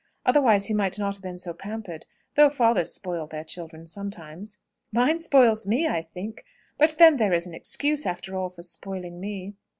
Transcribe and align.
Otherwise 0.25 0.65
he 0.65 0.73
might 0.73 0.97
not 0.97 1.13
have 1.13 1.21
been 1.21 1.37
so 1.37 1.53
pampered: 1.53 2.07
though 2.33 2.49
fathers 2.49 2.91
spoil 2.91 3.27
their 3.27 3.43
children 3.43 3.85
sometimes!" 3.85 4.57
"Mine 4.91 5.19
spoils 5.19 5.67
me, 5.67 5.87
I 5.87 6.01
think. 6.11 6.43
But 6.79 6.95
then 6.97 7.17
there 7.17 7.33
is 7.33 7.45
an 7.45 7.53
excuse, 7.53 8.07
after 8.07 8.35
all, 8.35 8.49
for 8.49 8.63
spoiling 8.63 9.19
me." 9.19 9.53